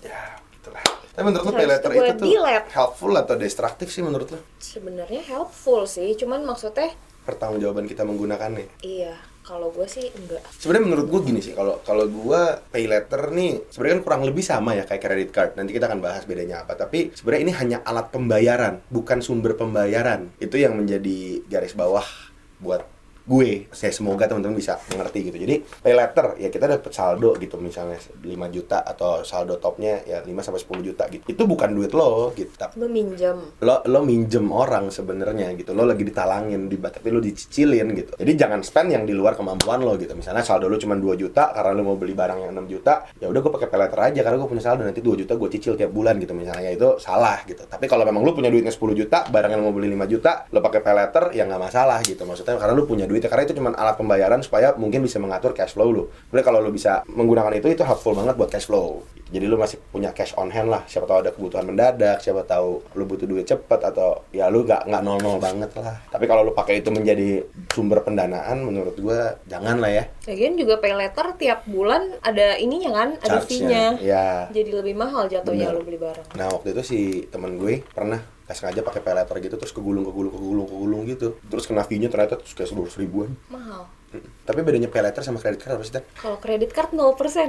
Ya, 0.00 0.20
gitulah. 0.52 0.84
Tapi 1.10 1.24
menurut 1.24 1.44
Harus 1.44 1.56
pay 1.56 1.66
letter 1.66 1.90
itu 1.90 2.12
tuh 2.14 2.28
helpful 2.70 3.12
atau 3.12 3.34
destruktif 3.34 3.88
sih 3.88 4.00
menurut 4.00 4.28
lu? 4.28 4.40
Sebenarnya 4.56 5.24
helpful 5.24 5.84
sih, 5.84 6.12
cuman 6.14 6.44
maksudnya 6.44 6.92
Pertanggungjawaban 7.30 7.86
kita 7.86 8.02
menggunakannya. 8.02 8.82
iya. 8.82 9.14
Kalau 9.40 9.72
gue 9.72 9.82
sih 9.88 10.06
enggak. 10.14 10.46
sebenarnya 10.52 10.84
menurut 10.86 11.06
gue 11.10 11.20
gini 11.26 11.40
sih 11.42 11.56
kalau 11.56 11.82
kalau 11.82 12.06
gue 12.06 12.40
pay 12.70 12.86
letter 12.86 13.34
nih 13.34 13.72
sebenarnya 13.72 13.98
kan 13.98 14.02
kurang 14.06 14.22
lebih 14.28 14.44
sama 14.46 14.78
ya 14.78 14.86
kayak 14.86 15.02
credit 15.02 15.30
card 15.34 15.50
nanti 15.58 15.74
kita 15.74 15.90
akan 15.90 15.98
bahas 15.98 16.22
bedanya 16.22 16.62
apa 16.62 16.78
tapi 16.78 17.10
sebenarnya 17.16 17.42
ini 17.48 17.52
hanya 17.58 17.78
alat 17.82 18.14
pembayaran 18.14 18.78
bukan 18.92 19.18
sumber 19.18 19.58
pembayaran 19.58 20.30
itu 20.38 20.54
yang 20.54 20.78
menjadi 20.78 21.42
garis 21.50 21.74
bawah 21.74 22.04
buat 22.62 22.84
gue. 23.30 23.70
Saya 23.70 23.94
semoga 23.94 24.26
teman-teman 24.26 24.58
bisa 24.58 24.74
mengerti 24.90 25.30
gitu. 25.30 25.38
Jadi 25.38 25.62
pay 25.62 25.94
letter 25.94 26.34
ya 26.42 26.50
kita 26.50 26.66
dapat 26.66 26.90
saldo 26.90 27.38
gitu. 27.38 27.62
Misalnya 27.62 28.02
5 28.02 28.26
juta 28.50 28.82
atau 28.82 29.22
saldo 29.22 29.62
topnya 29.62 30.02
ya 30.02 30.18
5 30.26 30.34
sampai 30.42 30.58
10 30.58 30.82
juta 30.90 31.06
gitu. 31.06 31.22
Itu 31.30 31.46
bukan 31.46 31.70
duit 31.70 31.94
lo 31.94 32.34
gitu. 32.34 32.50
Tapi 32.58 32.82
Meminjam. 32.82 33.38
lo 33.62 33.86
lo 33.86 34.00
minjem 34.02 34.50
orang 34.50 34.90
sebenarnya 34.90 35.54
gitu. 35.54 35.70
Lo 35.70 35.86
lagi 35.86 36.02
ditalangin 36.02 36.66
di 36.66 36.76
tapi 36.80 37.08
lo 37.14 37.22
dicicilin 37.22 37.94
gitu. 37.94 38.18
Jadi 38.18 38.32
jangan 38.34 38.66
spend 38.66 38.90
yang 38.98 39.04
di 39.06 39.14
luar 39.14 39.38
kemampuan 39.38 39.86
lo 39.86 39.94
gitu. 39.94 40.10
Misalnya 40.18 40.42
saldo 40.42 40.66
lo 40.66 40.74
cuma 40.80 40.98
2 40.98 41.14
juta 41.14 41.54
karena 41.54 41.70
lo 41.76 41.82
mau 41.86 41.96
beli 42.00 42.18
barang 42.18 42.50
yang 42.50 42.52
6 42.56 42.66
juta 42.66 43.06
ya 43.22 43.30
udah 43.30 43.38
gue 43.38 43.52
pakai 43.54 43.68
pay 43.70 43.78
letter 43.78 44.00
aja 44.10 44.20
karena 44.26 44.36
gue 44.42 44.48
punya 44.50 44.64
saldo. 44.64 44.82
Nanti 44.82 44.98
2 44.98 45.20
juta 45.22 45.38
gue 45.38 45.48
cicil 45.54 45.78
tiap 45.78 45.94
bulan 45.94 46.18
gitu. 46.18 46.34
Misalnya 46.34 46.66
ya 46.66 46.72
itu 46.74 46.98
salah 46.98 47.46
gitu. 47.46 47.62
Tapi 47.62 47.86
kalau 47.86 48.02
memang 48.02 48.26
lo 48.26 48.34
punya 48.34 48.50
duitnya 48.50 48.74
10 48.74 48.98
juta 48.98 49.28
barang 49.30 49.50
yang 49.54 49.62
lo 49.62 49.70
mau 49.70 49.76
beli 49.76 49.92
5 49.94 50.10
juta 50.10 50.50
lo 50.50 50.58
pakai 50.58 50.80
pay 50.82 50.94
letter 50.98 51.24
ya 51.36 51.46
nggak 51.46 51.62
masalah 51.62 52.02
gitu. 52.02 52.26
Maksudnya 52.26 52.58
karena 52.58 52.74
lo 52.74 52.88
punya 52.88 53.06
duitnya 53.20 53.28
karena 53.28 53.44
itu 53.44 53.54
cuma 53.60 53.70
alat 53.76 54.00
pembayaran 54.00 54.40
supaya 54.40 54.72
mungkin 54.80 55.04
bisa 55.04 55.20
mengatur 55.20 55.52
cash 55.52 55.76
flow 55.76 55.92
lo 55.92 56.04
sebenarnya 56.32 56.46
kalau 56.48 56.58
lo 56.64 56.72
bisa 56.72 57.04
menggunakan 57.04 57.52
itu 57.60 57.68
itu 57.68 57.84
helpful 57.84 58.16
banget 58.16 58.34
buat 58.40 58.48
cash 58.48 58.64
flow 58.64 59.04
jadi 59.30 59.46
lo 59.46 59.60
masih 59.60 59.78
punya 59.92 60.10
cash 60.10 60.32
on 60.40 60.48
hand 60.48 60.72
lah 60.72 60.82
siapa 60.88 61.04
tahu 61.06 61.22
ada 61.22 61.30
kebutuhan 61.30 61.68
mendadak 61.68 62.18
siapa 62.18 62.42
tahu 62.48 62.80
lo 62.96 63.04
butuh 63.04 63.28
duit 63.28 63.44
cepet 63.44 63.80
atau 63.92 64.24
ya 64.32 64.48
lo 64.48 64.64
nggak 64.64 64.88
nggak 64.88 65.02
nol 65.04 65.20
nol 65.20 65.36
banget 65.36 65.70
lah 65.76 66.00
tapi 66.08 66.24
kalau 66.24 66.42
lo 66.48 66.56
pakai 66.56 66.80
itu 66.80 66.88
menjadi 66.88 67.44
sumber 67.70 68.00
pendanaan 68.02 68.64
menurut 68.64 68.96
gua 68.96 69.36
jangan 69.46 69.78
lah 69.78 69.92
ya 69.92 70.04
Lagian 70.26 70.56
juga 70.56 70.80
pay 70.80 70.96
letter 70.96 71.36
tiap 71.36 71.66
bulan 71.66 72.06
ada 72.22 72.54
ininya 72.54 72.90
kan, 72.94 73.08
ada 73.18 73.42
fee-nya. 73.42 73.98
ya 73.98 74.46
Jadi 74.54 74.70
lebih 74.70 74.94
mahal 74.94 75.26
jatuhnya 75.26 75.74
Bener. 75.74 75.78
lo 75.78 75.82
beli 75.82 75.98
barang. 75.98 76.38
nah 76.38 76.46
waktu 76.54 76.70
itu 76.70 76.82
si 76.86 77.00
temen 77.28 77.58
gue 77.58 77.82
pernah 77.90 78.22
nggak 78.50 78.58
sengaja 78.58 78.82
pakai 78.82 78.98
pay 79.06 79.14
letter 79.14 79.36
gitu 79.46 79.54
terus 79.54 79.70
kegulung 79.70 80.02
kegulung 80.02 80.34
kegulung 80.34 80.66
kegulung 80.66 81.02
gitu. 81.06 81.38
Terus 81.46 81.70
kena 81.70 81.86
fee-nya 81.86 82.10
ternyata 82.10 82.34
terus 82.34 82.50
kayak 82.58 82.74
sepuluh 82.74 82.90
ribuan 82.98 83.30
Mahal. 83.46 83.86
Tapi 84.50 84.66
bedanya 84.66 84.90
pay 84.90 85.02
letter 85.02 85.22
sama 85.22 85.38
credit 85.38 85.60
card 85.62 85.78
apa 85.78 85.84
sih? 85.86 85.92
Kalau 86.18 86.36
kredit 86.38 86.70
card 86.74 86.90
0% 86.94 86.98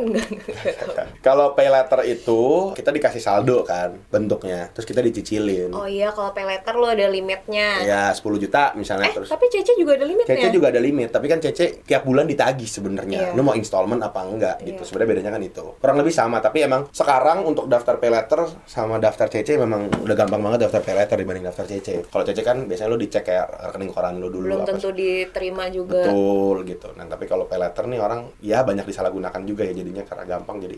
enggak. 0.01 0.29
kalau 1.27 1.53
pay 1.57 1.69
letter 1.69 2.01
itu 2.05 2.73
kita 2.77 2.89
dikasih 2.93 3.21
saldo 3.21 3.61
kan 3.65 3.97
bentuknya 4.09 4.69
terus 4.73 4.85
kita 4.85 5.01
dicicilin 5.01 5.73
oh 5.73 5.85
iya, 5.85 6.09
kalau 6.13 6.33
pay 6.33 6.45
letter 6.45 6.73
lo 6.77 6.89
ada 6.89 7.05
limitnya. 7.09 7.83
ya 7.85 8.13
10 8.13 8.21
juta 8.41 8.73
misalnya 8.77 9.11
Eh, 9.11 9.15
terus 9.19 9.29
tapi 9.29 9.45
Cece 9.51 9.73
juga 9.75 9.99
ada 9.99 10.05
limitnya. 10.07 10.31
Cece 10.31 10.47
juga 10.55 10.67
ada 10.71 10.79
limit, 10.79 11.09
tapi 11.11 11.25
kan 11.27 11.39
Cece 11.43 11.83
tiap 11.83 12.07
bulan 12.07 12.23
ditagih 12.29 12.69
sebenarnya. 12.69 13.31
Iya. 13.31 13.35
Lu 13.35 13.43
mau 13.43 13.55
installment 13.57 13.99
apa 13.99 14.23
enggak 14.23 14.63
gitu. 14.63 14.81
Iya. 14.81 14.87
Sebenarnya 14.87 15.09
bedanya 15.11 15.31
kan 15.35 15.41
itu. 15.43 15.65
Kurang 15.81 15.97
lebih 15.99 16.13
sama, 16.13 16.37
tapi 16.39 16.63
emang 16.63 16.87
sekarang 16.93 17.43
untuk 17.43 17.67
daftar 17.67 17.99
pay 17.99 18.11
letter 18.13 18.47
sama 18.69 19.01
daftar 19.01 19.27
Cece 19.27 19.59
memang 19.59 19.91
udah 20.05 20.15
gampang 20.15 20.39
banget 20.39 20.69
daftar 20.69 20.81
pay 20.85 20.95
letter 20.95 21.17
dibanding 21.19 21.45
daftar 21.49 21.65
Cece. 21.67 22.07
Kalau 22.07 22.23
Cece 22.23 22.41
kan 22.45 22.57
biasanya 22.69 22.89
lu 22.91 22.97
dicek 23.01 23.23
kayak 23.27 23.47
rekening 23.71 23.91
koran 23.91 24.19
lu 24.21 24.29
dulu 24.31 24.47
Belum 24.51 24.67
tentu 24.67 24.89
diterima 24.93 25.67
juga. 25.67 26.07
Betul 26.07 26.55
gitu. 26.67 26.87
Nah, 26.95 27.05
tapi 27.07 27.25
kalau 27.25 27.47
pay 27.47 27.57
letter 27.57 27.87
nih 27.87 27.99
orang 27.99 28.31
ya 28.43 28.61
banyak 28.61 28.85
disalahgunakan 28.85 29.41
juga 29.47 29.63
ya 29.67 29.73
jadinya 29.75 30.03
karena 30.03 30.23
gampang 30.25 30.57
jadi 30.61 30.77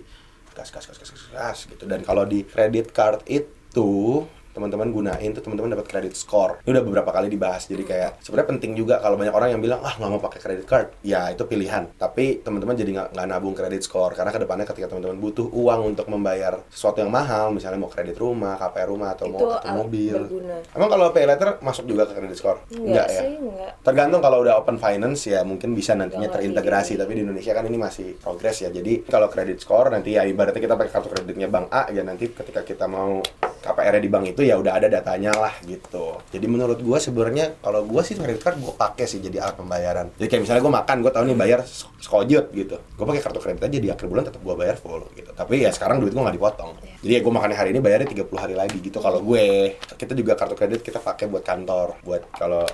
gas 0.54 0.70
gas 0.70 0.86
gas 0.86 0.98
gas 1.02 1.10
gas, 1.10 1.24
gas 1.34 1.58
gitu. 1.66 1.84
Dan 1.90 2.06
kalau 2.06 2.24
di 2.24 2.46
credit 2.46 2.94
card 2.94 3.26
itu 3.26 4.24
teman-teman 4.54 4.94
gunain 4.94 5.30
tuh 5.34 5.42
teman-teman 5.42 5.74
dapat 5.74 5.90
credit 5.90 6.14
score. 6.14 6.62
Ini 6.64 6.70
udah 6.78 6.84
beberapa 6.86 7.10
kali 7.10 7.28
dibahas. 7.28 7.66
Jadi 7.66 7.84
kayak 7.84 8.22
sebenarnya 8.22 8.50
penting 8.56 8.72
juga 8.78 9.02
kalau 9.02 9.18
banyak 9.18 9.34
orang 9.34 9.50
yang 9.58 9.62
bilang 9.62 9.82
ah 9.82 9.98
nggak 9.98 10.12
mau 10.14 10.22
pakai 10.22 10.40
credit 10.40 10.66
card. 10.70 10.88
Ya 11.02 11.34
itu 11.34 11.44
pilihan. 11.44 11.90
Tapi 11.98 12.46
teman-teman 12.46 12.78
jadi 12.78 12.90
nggak 12.94 13.26
nabung 13.28 13.58
credit 13.58 13.82
score 13.82 14.14
karena 14.14 14.30
ke 14.30 14.40
depannya 14.40 14.66
ketika 14.70 14.94
teman-teman 14.94 15.18
butuh 15.18 15.50
uang 15.50 15.96
untuk 15.96 16.06
membayar 16.08 16.62
sesuatu 16.70 17.02
yang 17.02 17.10
mahal, 17.10 17.50
misalnya 17.50 17.82
mau 17.82 17.90
kredit 17.90 18.16
rumah, 18.22 18.56
KPR 18.62 18.88
rumah 18.88 19.10
atau 19.18 19.26
mau 19.28 19.42
Itu 19.42 19.48
atau 19.50 19.70
uh, 19.70 19.76
mobil. 19.82 20.16
berguna. 20.16 20.56
Emang 20.72 20.90
kalau 20.90 21.06
pay 21.10 21.26
letter 21.26 21.50
masuk 21.66 21.90
juga 21.90 22.06
ke 22.06 22.14
credit 22.14 22.38
score? 22.38 22.60
Enggak, 22.70 23.08
ya. 23.10 23.22
sih, 23.26 23.34
enggak. 23.42 23.72
Tergantung 23.82 24.22
kalau 24.22 24.46
udah 24.46 24.62
open 24.62 24.78
finance 24.78 25.26
ya 25.26 25.42
mungkin 25.42 25.74
bisa 25.74 25.98
nantinya 25.98 26.30
Nggak 26.30 26.30
ngerti 26.30 26.38
terintegrasi 26.46 26.94
tapi 27.00 27.12
di 27.18 27.22
Indonesia 27.26 27.52
kan 27.52 27.66
ini 27.66 27.78
masih 27.82 28.08
progres 28.22 28.58
ya. 28.62 28.70
Jadi 28.70 28.94
kalau 29.10 29.28
credit 29.28 29.58
score 29.60 29.90
nanti 29.90 30.16
ya 30.16 30.24
ibaratnya 30.28 30.62
kita 30.62 30.76
pakai 30.78 30.92
kartu 30.92 31.10
kreditnya 31.10 31.48
bank 31.50 31.68
A 31.74 31.90
ya 31.90 32.04
nanti 32.06 32.30
ketika 32.30 32.62
kita 32.62 32.86
mau 32.86 33.20
KPR 33.64 33.96
di 34.04 34.10
bank 34.12 34.26
itu 34.36 34.43
ya 34.44 34.60
udah 34.60 34.78
ada 34.78 34.88
datanya 34.92 35.32
lah 35.34 35.56
gitu. 35.64 36.20
Jadi 36.30 36.46
menurut 36.46 36.80
gua 36.84 37.00
sebenarnya 37.00 37.56
kalau 37.64 37.88
gua 37.88 38.04
sih 38.04 38.14
credit 38.20 38.44
card 38.44 38.60
gua 38.60 38.76
pakai 38.76 39.08
sih 39.08 39.24
jadi 39.24 39.42
alat 39.42 39.56
pembayaran. 39.58 40.12
Jadi 40.20 40.28
kayak 40.28 40.42
misalnya 40.44 40.62
gua 40.62 40.74
makan 40.84 40.96
gua 41.02 41.12
tahu 41.16 41.24
nih 41.32 41.38
bayar 41.40 41.60
se- 41.64 41.90
sekojut 42.04 42.52
gitu. 42.52 42.76
Gua 43.00 43.06
pakai 43.10 43.22
kartu 43.24 43.40
kredit 43.40 43.64
aja 43.64 43.78
di 43.80 43.90
akhir 43.90 44.06
bulan 44.12 44.24
tetap 44.28 44.42
gua 44.44 44.56
bayar 44.60 44.76
full 44.78 45.02
gitu. 45.16 45.32
Tapi 45.32 45.64
ya 45.64 45.72
sekarang 45.72 46.04
duit 46.04 46.12
gua 46.12 46.28
nggak 46.30 46.38
dipotong. 46.38 46.72
Iya. 46.84 46.96
Jadi 47.02 47.12
ya 47.16 47.20
gua 47.24 47.34
makannya 47.40 47.58
hari 47.58 47.70
ini 47.72 47.80
bayarnya 47.80 48.08
30 48.12 48.38
hari 48.38 48.56
lagi 48.60 48.78
gitu 48.84 49.00
kalau 49.00 49.24
gue. 49.24 49.76
Kita 49.80 50.14
juga 50.14 50.36
kartu 50.36 50.56
kredit 50.60 50.84
kita 50.84 51.00
pakai 51.00 51.32
buat 51.32 51.42
kantor, 51.42 52.00
buat 52.04 52.28
kalau 52.36 52.68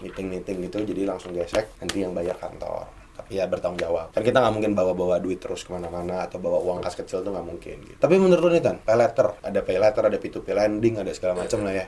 meeting-meeting 0.00 0.64
gitu 0.68 0.80
jadi 0.82 1.12
langsung 1.12 1.36
gesek 1.36 1.76
nanti 1.76 2.00
yang 2.00 2.16
bayar 2.16 2.36
kantor 2.40 2.88
ya 3.30 3.46
bertanggung 3.46 3.78
jawab. 3.78 4.10
Kan 4.10 4.26
kita 4.26 4.42
nggak 4.42 4.54
mungkin 4.54 4.72
bawa-bawa 4.74 5.22
duit 5.22 5.38
terus 5.38 5.62
ke 5.62 5.70
mana-mana 5.70 6.26
atau 6.26 6.42
bawa 6.42 6.58
uang 6.60 6.82
kas 6.82 6.98
kecil 6.98 7.22
tuh 7.22 7.30
nggak 7.30 7.46
mungkin 7.46 7.76
gitu. 7.86 7.96
tapi 7.96 8.18
menurut 8.18 8.42
lu 8.42 8.50
nih 8.50 8.62
Tan 8.62 8.76
pay 8.82 8.98
letter 8.98 9.38
ada 9.40 9.60
pay 9.62 9.78
letter 9.78 10.02
ada 10.02 10.18
P2P 10.18 10.46
lending 10.50 10.94
ada 10.98 11.10
segala 11.14 11.38
macam 11.38 11.62
lah 11.62 11.72
ya. 11.72 11.86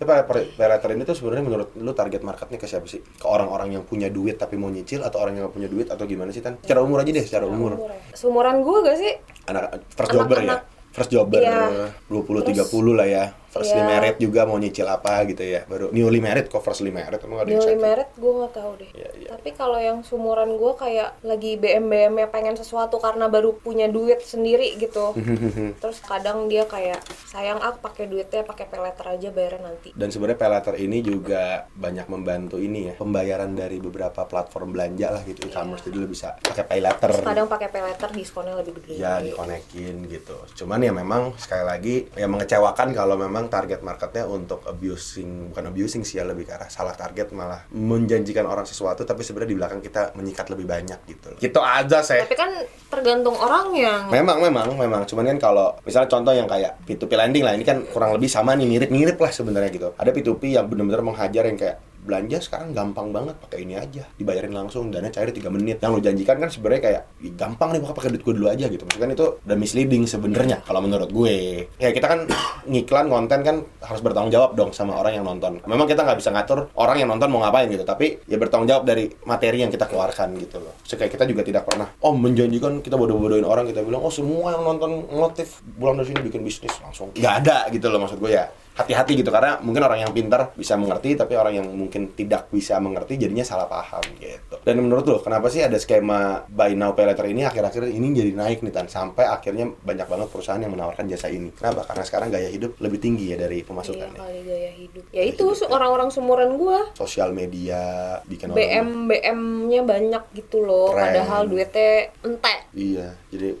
Tapi 0.00 0.08
pay, 0.56 0.56
letter 0.56 0.90
ini 0.96 1.04
tuh 1.04 1.12
sebenarnya 1.12 1.44
menurut 1.44 1.68
lu 1.76 1.92
target 1.92 2.24
marketnya 2.24 2.56
ke 2.56 2.64
siapa 2.64 2.88
sih? 2.88 3.04
Ke 3.04 3.28
orang-orang 3.28 3.76
yang 3.76 3.84
punya 3.84 4.08
duit 4.08 4.40
tapi 4.40 4.56
mau 4.56 4.72
nyicil 4.72 5.04
atau 5.04 5.20
orang 5.20 5.36
yang 5.36 5.44
nggak 5.46 5.56
punya 5.60 5.68
duit 5.68 5.86
atau 5.92 6.04
gimana 6.08 6.32
sih 6.32 6.40
Tan? 6.40 6.56
Secara 6.64 6.80
umur 6.80 7.04
aja 7.04 7.10
deh 7.12 7.24
secara 7.24 7.44
umur. 7.44 7.76
Seumuran 8.16 8.64
gue 8.64 8.78
gak 8.84 8.96
sih? 8.98 9.12
anak 9.46 9.84
first 9.92 10.10
jobber 10.12 10.38
ya? 10.40 10.58
First 10.90 11.10
jobber 11.12 11.40
Iya. 11.44 11.94
20 12.10 12.42
Terus- 12.50 12.66
30 12.66 12.98
lah 12.98 13.06
ya 13.06 13.24
freshly 13.50 13.76
Iya. 13.76 13.88
married 13.88 14.16
juga 14.18 14.40
mau 14.46 14.56
nyicil 14.56 14.86
apa 14.86 15.26
gitu 15.26 15.42
ya 15.42 15.66
baru 15.66 15.90
newly 15.90 16.18
married 16.18 16.46
kok 16.46 16.62
freshly 16.62 16.88
married 16.88 17.18
emang 17.20 17.42
ada 17.42 17.50
yang 17.50 17.58
Newly 17.60 17.76
married 17.76 18.10
gue 18.14 18.32
nggak 18.32 18.52
tahu 18.54 18.70
deh. 18.78 18.90
Iya, 18.94 19.08
iya. 19.16 19.28
Tapi 19.30 19.48
kalau 19.52 19.78
yang 19.78 19.98
sumuran 20.00 20.54
gue 20.54 20.72
kayak 20.74 21.18
lagi 21.22 21.56
BM 21.56 21.86
BM 21.86 22.12
nya 22.14 22.28
pengen 22.28 22.54
sesuatu 22.54 22.96
karena 22.96 23.26
baru 23.26 23.56
punya 23.56 23.86
duit 23.86 24.22
sendiri 24.22 24.76
gitu. 24.76 25.12
Terus 25.82 25.98
kadang 26.00 26.46
dia 26.46 26.64
kayak 26.64 27.02
sayang 27.26 27.58
aku 27.58 27.78
pakai 27.80 28.06
duitnya 28.06 28.42
pakai 28.42 28.66
pay 28.66 28.80
letter 28.80 29.06
aja 29.08 29.28
bayarnya 29.30 29.60
nanti. 29.62 29.88
dan 29.94 30.08
sebenarnya 30.10 30.38
pay 30.38 30.50
letter 30.50 30.74
ini 30.76 30.98
juga 31.00 31.66
banyak 31.72 32.06
membantu 32.06 32.56
ini 32.58 32.90
ya 32.90 32.94
pembayaran 32.96 33.54
dari 33.54 33.78
beberapa 33.78 34.26
platform 34.26 34.74
belanja 34.74 35.08
lah 35.10 35.22
gitu 35.24 35.46
e-commerce 35.46 35.86
jadi 35.86 35.96
lu 35.96 36.08
bisa 36.10 36.34
pakai 36.36 36.82
Terus 37.00 37.22
kadang 37.22 37.46
pakai 37.46 37.68
pay 37.70 37.82
letter 37.86 38.10
diskonnya 38.12 38.54
lebih 38.58 38.72
gede. 38.82 38.98
ya 38.98 39.22
dikonekin 39.22 40.04
gitu 40.10 40.36
cuman 40.58 40.80
ya 40.82 40.92
memang 40.92 41.22
sekali 41.38 41.64
lagi 41.64 41.94
ya 42.12 42.26
mengecewakan 42.26 42.92
kalau 42.92 43.14
memang 43.16 43.39
target 43.48 43.80
marketnya 43.80 44.28
untuk 44.28 44.66
abusing 44.68 45.54
bukan 45.54 45.72
abusing 45.72 46.02
sih 46.04 46.20
ya 46.20 46.28
lebih 46.28 46.44
ke 46.44 46.52
arah 46.52 46.68
salah 46.68 46.92
target 46.92 47.32
malah 47.32 47.64
menjanjikan 47.72 48.44
orang 48.44 48.66
sesuatu 48.68 49.06
tapi 49.06 49.24
sebenarnya 49.24 49.50
di 49.54 49.58
belakang 49.58 49.80
kita 49.80 50.12
menyikat 50.18 50.46
lebih 50.52 50.66
banyak 50.66 50.98
gitu 51.08 51.26
loh. 51.32 51.38
gitu 51.38 51.60
aja 51.62 52.02
sih 52.04 52.20
Tapi 52.20 52.36
kan 52.36 52.50
tergantung 52.90 53.38
orang 53.38 53.70
yang 53.78 54.00
Memang, 54.10 54.42
memang, 54.42 54.74
memang. 54.74 55.02
Cuman 55.06 55.24
kan 55.34 55.38
kalau 55.38 55.66
misalnya 55.86 56.08
contoh 56.10 56.34
yang 56.34 56.48
kayak 56.50 56.82
P2P 56.82 57.12
lending 57.14 57.44
lah, 57.46 57.54
ini 57.54 57.62
kan 57.62 57.86
kurang 57.94 58.10
lebih 58.16 58.26
sama 58.26 58.58
nih, 58.58 58.66
mirip-mirip 58.66 59.14
lah 59.14 59.30
sebenarnya 59.30 59.70
gitu. 59.70 59.88
Ada 59.94 60.10
P2P 60.10 60.42
yang 60.58 60.66
benar-benar 60.66 61.02
menghajar 61.04 61.46
yang 61.46 61.54
kayak 61.54 61.76
belanja 62.00 62.38
sekarang 62.40 62.72
gampang 62.72 63.12
banget 63.12 63.36
pakai 63.38 63.64
ini 63.64 63.76
aja. 63.76 64.04
Dibayarin 64.16 64.54
langsung 64.56 64.88
dana 64.88 65.12
cair 65.12 65.30
3 65.30 65.52
menit. 65.52 65.78
Yang 65.84 65.92
lo 65.92 66.00
janjikan 66.00 66.36
kan 66.40 66.48
sebenarnya 66.48 66.82
kayak 66.82 67.02
"Ih, 67.22 67.32
gampang 67.36 67.76
nih 67.76 67.80
pakai 67.84 68.10
duit 68.12 68.22
gue 68.24 68.34
dulu 68.36 68.48
aja 68.48 68.66
gitu. 68.66 68.82
Maksudnya 68.88 69.04
kan 69.06 69.12
itu 69.12 69.26
udah 69.44 69.58
misleading 69.58 70.04
sebenarnya 70.08 70.56
kalau 70.64 70.80
menurut 70.80 71.10
gue. 71.12 71.66
Ya 71.76 71.90
kita 71.92 72.06
kan 72.08 72.20
ngiklan 72.70 73.06
konten 73.12 73.38
kan 73.44 73.56
harus 73.84 74.00
bertanggung 74.00 74.32
jawab 74.32 74.56
dong 74.56 74.70
sama 74.72 74.96
orang 74.96 75.20
yang 75.20 75.24
nonton. 75.26 75.60
Memang 75.68 75.86
kita 75.86 76.04
nggak 76.04 76.18
bisa 76.18 76.32
ngatur 76.32 76.72
orang 76.76 76.96
yang 77.00 77.08
nonton 77.12 77.28
mau 77.28 77.44
ngapain 77.44 77.68
gitu 77.68 77.84
tapi 77.84 78.20
ya 78.24 78.36
bertanggung 78.40 78.68
jawab 78.68 78.84
dari 78.88 79.08
materi 79.28 79.60
yang 79.60 79.70
kita 79.72 79.84
keluarkan 79.84 80.36
gitu 80.40 80.60
loh. 80.60 80.74
So, 80.84 80.96
kita 80.96 81.24
juga 81.26 81.42
tidak 81.44 81.68
pernah 81.68 81.88
oh 82.04 82.12
menjanjikan 82.16 82.80
kita 82.80 82.96
bodoh-bodohin 82.96 83.44
orang 83.44 83.68
kita 83.68 83.84
bilang 83.84 84.04
oh 84.04 84.12
semua 84.12 84.56
yang 84.56 84.64
nonton 84.64 85.06
motif 85.10 85.60
bulan 85.76 86.00
dari 86.00 86.12
sini 86.12 86.20
bikin 86.24 86.42
bisnis 86.44 86.74
langsung. 86.80 87.12
Nggak 87.14 87.34
ada 87.44 87.56
gitu 87.72 87.86
loh 87.92 88.00
maksud 88.02 88.18
gue 88.22 88.32
ya 88.32 88.48
hati-hati 88.80 89.12
gitu 89.16 89.30
karena 89.30 89.56
mungkin 89.60 89.82
orang 89.82 90.02
yang 90.02 90.12
pintar 90.12 90.50
bisa 90.52 90.74
mengerti 90.74 91.14
tapi 91.14 91.38
orang 91.38 91.62
yang 91.62 91.66
mungkin 91.70 92.12
tidak 92.12 92.50
bisa 92.50 92.76
mengerti 92.76 93.16
jadinya 93.16 93.46
salah 93.46 93.64
paham 93.64 94.02
gitu 94.18 94.58
dan 94.60 94.74
menurut 94.76 95.04
lo 95.04 95.16
kenapa 95.20 95.46
sih 95.46 95.62
ada 95.62 95.76
skema 95.76 96.42
buy 96.44 96.74
now 96.74 96.92
pay 96.92 97.06
later 97.06 97.24
ini 97.24 97.44
akhir-akhir 97.44 97.86
ini 97.86 98.06
jadi 98.12 98.32
naik 98.34 98.60
nih 98.60 98.72
tan 98.72 98.86
sampai 98.86 99.24
akhirnya 99.24 99.70
banyak 99.70 100.04
banget 100.04 100.28
perusahaan 100.28 100.58
yang 100.58 100.72
menawarkan 100.72 101.06
jasa 101.06 101.30
ini 101.30 101.52
kenapa 101.52 101.86
karena 101.86 102.02
sekarang 102.02 102.28
gaya 102.28 102.48
hidup 102.48 102.76
lebih 102.78 102.98
tinggi 102.98 103.30
ya 103.30 103.38
dari 103.38 103.60
Iya 103.60 103.68
pemasukannya 103.68 104.18
kali 104.18 104.40
gaya 104.42 104.70
hidup. 104.72 105.02
Ya 105.12 105.22
itu 105.22 105.44
su- 105.52 105.68
orang-orang 105.68 106.08
sumuran 106.08 106.56
gua 106.56 106.88
sosial 106.96 107.30
media 107.30 107.80
bikin 108.24 108.50
orang 108.50 108.58
BM 108.58 108.88
BM-nya 109.06 109.80
banyak 109.84 110.22
gitu 110.32 110.64
loh. 110.64 110.96
Keren. 110.96 111.02
Padahal 111.04 111.42
duitnya 111.44 111.90
entek. 112.24 112.58
iya 112.72 113.12
jadi 113.28 113.52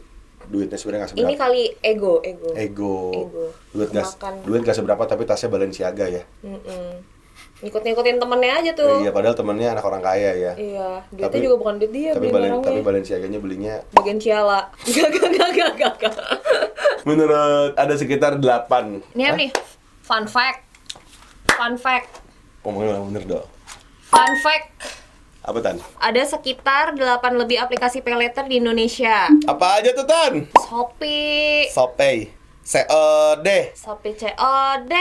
duitnya 0.50 0.74
sebenarnya 0.74 1.00
nggak 1.00 1.12
Ini 1.12 1.22
seberapa 1.24 1.40
kali 1.40 1.62
ego, 1.80 2.12
ego. 2.20 2.48
ego 2.52 2.94
Ego. 3.16 3.44
duit 3.70 3.90
gas 3.90 4.18
duit 4.42 4.60
gak 4.60 4.74
seberapa 4.74 5.02
tapi 5.04 5.22
tasnya 5.22 5.48
Balenciaga 5.48 6.06
ya 6.06 6.22
Mm-mm. 6.42 6.90
Ngikut-ngikutin 7.60 8.16
temennya 8.16 8.54
aja 8.56 8.70
tuh. 8.72 8.98
iya 8.98 9.12
padahal 9.12 9.32
temennya 9.32 9.70
anak 9.70 9.84
orang 9.84 10.00
kaya 10.00 10.32
ya 10.34 10.52
Iya, 10.54 11.04
duitnya 11.08 11.28
Tapi- 11.30 11.44
juga 11.44 11.56
bukan 11.56 11.74
duit 11.76 11.92
dia, 11.92 12.10
tapi 12.10 12.20
beli 12.22 12.32
Balen, 12.32 12.48
barangnya. 12.50 12.66
tapi 12.66 12.80
Balenciaganya 12.82 13.38
belinya 13.38 13.74
Bagian 13.92 14.16
Ciala. 14.16 14.60
Gak, 14.86 15.08
gak, 15.10 15.28
gak, 15.30 15.50
gak, 15.52 15.70
gak, 15.76 15.94
gak. 16.00 16.14
menurut 17.02 17.38
ada 17.74 17.94
sekitar 17.94 18.36
8 18.36 19.14
Ini 19.14 19.22
apa 19.24 19.36
nih? 19.38 19.50
Fun 20.02 20.24
fact. 20.26 20.60
Fun 21.50 21.76
fact. 21.76 22.10
ngomongin 22.60 22.90
yang 22.90 23.04
bener 23.06 23.24
dong 23.30 23.46
Fun 24.04 24.32
fact. 24.38 24.68
Apa 25.40 25.58
tan? 25.58 25.76
Ada 25.96 26.22
sekitar 26.30 26.92
8 26.92 27.00
lebih 27.34 27.56
aplikasi 27.56 28.00
pay 28.00 28.12
letter 28.12 28.44
di 28.44 28.60
Indonesia. 28.60 29.28
apa 29.46 29.80
aja 29.80 29.90
tuh 29.92 30.04
tan? 30.04 30.32
Shopee, 30.58 31.68
Shopee. 31.68 32.36
COD 32.60 33.72
Shopee 33.74 34.14
COD, 34.14 34.94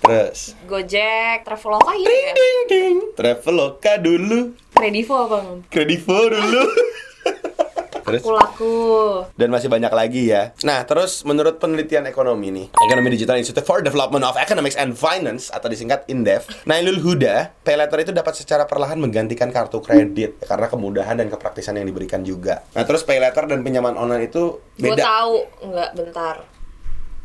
terus? 0.00 0.56
Gojek, 0.66 1.44
Traveloka 1.44 1.92
ya. 1.94 2.08
ding 2.08 2.58
ding 2.66 2.96
Traveloka 3.14 3.94
dulu. 3.96 4.56
Kredivo 4.74 5.28
apa? 5.28 5.38
Kredivo 5.68 6.18
dulu 6.26 6.64
terus 8.02 8.20
Aku 8.20 8.32
laku. 8.32 8.74
dan 9.34 9.48
masih 9.48 9.66
banyak 9.66 9.88
lagi 9.88 10.28
ya. 10.28 10.52
Nah, 10.60 10.82
terus 10.82 11.22
menurut 11.22 11.56
penelitian 11.56 12.04
ekonomi 12.04 12.50
nih, 12.50 12.66
Ekonomi 12.76 13.08
Digital 13.10 13.36
Institute 13.36 13.62
for 13.62 13.80
Development 13.80 14.22
of 14.22 14.34
Economics 14.34 14.74
and 14.74 14.92
Finance 14.92 15.48
atau 15.48 15.66
disingkat 15.66 16.04
INDEF, 16.06 16.46
Nailul 16.64 16.98
Huda, 16.98 17.54
pay 17.58 17.74
letter 17.74 17.98
itu 18.00 18.12
dapat 18.12 18.34
secara 18.34 18.64
perlahan 18.64 18.98
menggantikan 18.98 19.48
kartu 19.48 19.78
kredit 19.78 20.42
karena 20.42 20.66
kemudahan 20.66 21.14
dan 21.14 21.28
kepraktisan 21.28 21.74
yang 21.74 21.84
diberikan 21.84 22.22
juga. 22.22 22.62
Nah, 22.72 22.82
terus 22.82 23.02
pay 23.02 23.16
letter 23.16 23.46
dan 23.46 23.62
pinjaman 23.62 23.94
online 23.94 24.26
itu 24.26 24.58
Gue 24.74 24.92
beda. 24.92 25.02
tahu, 25.02 25.34
enggak 25.62 25.90
bentar. 25.94 26.36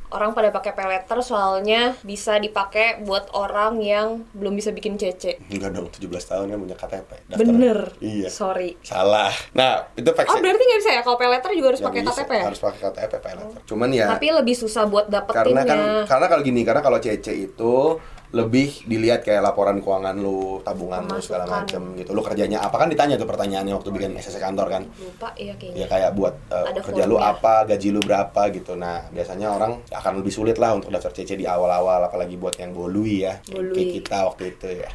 Orang 0.08 0.32
pada 0.32 0.48
pakai 0.50 0.72
pay 0.72 0.88
letter 0.88 1.20
soalnya 1.20 1.92
bisa 2.00 2.40
dipakai 2.40 3.04
buat 3.04 3.28
orang 3.36 3.84
yang 3.84 4.24
belum 4.32 4.56
bisa 4.56 4.72
bikin 4.72 4.96
CC. 4.96 5.36
Enggak 5.52 5.76
dong, 5.76 5.92
17 5.92 6.08
tahun 6.24 6.46
kan 6.48 6.58
punya 6.58 6.78
KTP. 6.80 7.12
daftar. 7.28 7.44
Bener. 7.44 7.80
Iya. 8.00 8.32
Sorry. 8.32 8.80
Salah. 8.80 9.36
Nah, 9.52 9.92
itu 9.94 10.08
fact 10.12 10.32
Oh 10.32 10.40
berarti 10.40 10.64
nggak 10.64 10.80
bisa 10.80 10.92
ya? 10.96 11.02
Kalau 11.04 11.20
pay 11.20 11.28
letter 11.28 11.52
juga 11.52 11.68
harus 11.76 11.82
Ya 11.84 11.88
pakai 11.92 12.02
KTP 12.08 12.32
ya? 12.32 12.46
Harus 12.48 12.62
pakai 12.64 12.80
KTP 12.88 13.14
pay 13.20 13.34
letter. 13.36 13.60
Cuman 13.68 13.90
ya 13.92 14.08
Tapi 14.08 14.28
lebih 14.32 14.56
susah 14.56 14.88
buat 14.88 15.12
karena 15.12 15.28
dapetinnya. 15.28 15.64
kan 15.68 15.80
karena 16.08 16.26
kalau 16.32 16.42
gini 16.42 16.62
karena 16.64 16.80
kalau 16.80 16.98
CC 16.98 17.28
itu 17.52 17.74
lebih 18.36 18.84
dilihat 18.84 19.24
kayak 19.24 19.40
laporan 19.40 19.80
keuangan 19.80 20.12
lu 20.20 20.60
tabungan 20.60 21.08
lu 21.08 21.16
segala 21.24 21.48
macem 21.48 21.80
gitu 21.96 22.12
lu 22.12 22.20
kerjanya 22.20 22.60
apa 22.60 22.76
kan 22.76 22.92
ditanya 22.92 23.16
tuh 23.16 23.24
pertanyaannya 23.24 23.72
waktu 23.72 23.88
bikin 23.88 24.12
SSC 24.20 24.44
kantor 24.44 24.68
kan 24.68 24.84
Lupa 25.00 25.32
ya 25.40 25.56
kayaknya. 25.56 25.80
ya 25.80 25.86
kayak 25.88 26.12
buat 26.12 26.36
uh, 26.52 26.68
Ada 26.68 26.80
kerja 26.84 27.04
lu 27.08 27.16
formnya. 27.16 27.40
apa 27.40 27.54
gaji 27.72 27.88
lu 27.96 28.02
berapa 28.04 28.42
gitu 28.52 28.76
nah 28.76 29.08
biasanya 29.16 29.48
orang 29.56 29.80
akan 29.88 30.14
lebih 30.20 30.34
sulit 30.36 30.60
lah 30.60 30.76
untuk 30.76 30.92
daftar 30.92 31.16
CC 31.16 31.40
di 31.40 31.48
awal-awal 31.48 32.04
apalagi 32.04 32.36
buat 32.36 32.60
yang 32.60 32.76
bolui 32.76 33.24
ya 33.24 33.40
Bolui. 33.48 33.72
kayak 33.72 33.90
kita 34.04 34.18
waktu 34.28 34.44
itu 34.60 34.68
ya 34.84 34.92